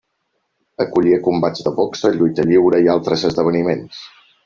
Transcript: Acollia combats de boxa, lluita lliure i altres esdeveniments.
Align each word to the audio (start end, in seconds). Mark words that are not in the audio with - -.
Acollia 0.85 1.19
combats 1.27 1.63
de 1.69 1.75
boxa, 1.81 2.13
lluita 2.19 2.49
lliure 2.53 2.83
i 2.89 2.93
altres 2.99 3.31
esdeveniments. 3.33 4.05